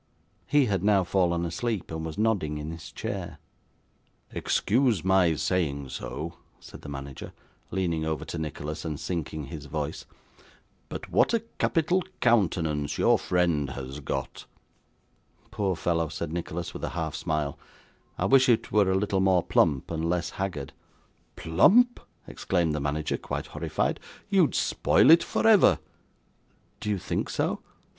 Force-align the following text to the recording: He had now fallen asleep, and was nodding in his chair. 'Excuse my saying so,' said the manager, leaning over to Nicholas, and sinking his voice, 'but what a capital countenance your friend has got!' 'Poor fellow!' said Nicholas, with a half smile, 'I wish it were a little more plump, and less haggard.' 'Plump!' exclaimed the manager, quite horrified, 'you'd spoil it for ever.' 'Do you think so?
He 0.47 0.65
had 0.65 0.83
now 0.83 1.03
fallen 1.03 1.45
asleep, 1.45 1.91
and 1.91 2.03
was 2.03 2.17
nodding 2.17 2.57
in 2.57 2.71
his 2.71 2.91
chair. 2.91 3.37
'Excuse 4.31 5.03
my 5.03 5.35
saying 5.35 5.89
so,' 5.89 6.33
said 6.59 6.81
the 6.81 6.89
manager, 6.89 7.33
leaning 7.69 8.03
over 8.03 8.25
to 8.25 8.39
Nicholas, 8.39 8.83
and 8.83 8.99
sinking 8.99 9.43
his 9.45 9.67
voice, 9.67 10.07
'but 10.89 11.11
what 11.11 11.35
a 11.35 11.41
capital 11.59 12.03
countenance 12.19 12.97
your 12.97 13.19
friend 13.19 13.69
has 13.69 13.99
got!' 13.99 14.45
'Poor 15.51 15.75
fellow!' 15.75 16.07
said 16.09 16.33
Nicholas, 16.33 16.73
with 16.73 16.83
a 16.83 16.89
half 16.97 17.13
smile, 17.13 17.59
'I 18.17 18.25
wish 18.25 18.49
it 18.49 18.71
were 18.71 18.89
a 18.89 18.97
little 18.97 19.19
more 19.21 19.43
plump, 19.43 19.91
and 19.91 20.09
less 20.09 20.31
haggard.' 20.31 20.73
'Plump!' 21.35 21.99
exclaimed 22.25 22.73
the 22.73 22.79
manager, 22.81 23.17
quite 23.19 23.45
horrified, 23.45 23.99
'you'd 24.31 24.55
spoil 24.55 25.11
it 25.11 25.21
for 25.23 25.45
ever.' 25.45 25.77
'Do 26.79 26.89
you 26.89 26.97
think 26.97 27.29
so? 27.29 27.59